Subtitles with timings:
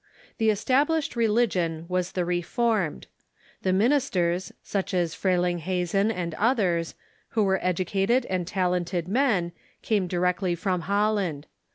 [0.39, 3.05] The es tablished religion was the Reformed.
[3.61, 6.95] The ministers, such as Frelinghuysen and others,
[7.37, 9.51] who were educated and talented men,
[9.83, 11.45] came directly from Holland.